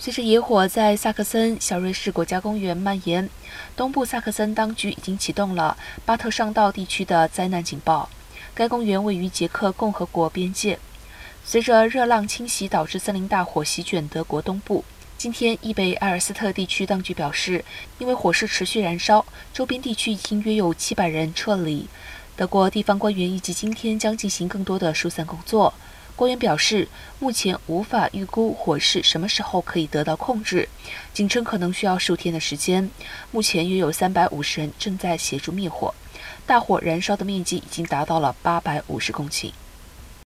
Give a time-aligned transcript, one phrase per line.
[0.00, 3.28] 随着野火在萨克森小瑞士国家公园蔓延，
[3.76, 8.08] 东部萨克森当局已经启动了巴特上道地区的灾难警报。
[8.54, 10.78] 该公园位于捷克共和国边界。
[11.44, 14.84] 随着热浪侵袭导致森林大火席卷德国东部，
[15.16, 17.64] 今天易北埃尔斯特地区当局表示，
[17.98, 21.88] 因为火势持续燃烧，周边地区已经约有700人撤离。
[22.36, 25.74] 德国地方官员预计今天将进行更多的疏散工作。
[26.18, 26.88] 官员表示，
[27.20, 30.68] 目前无法预估火势什么时候可以得到控制，
[31.14, 32.90] 仅称可能需要数天的时间。
[33.30, 35.94] 目前约有三百五十人正在协助灭火，
[36.44, 39.52] 大火燃烧的面积已经达到了八百五十公顷。